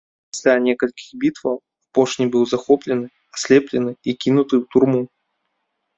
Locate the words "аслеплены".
3.37-3.91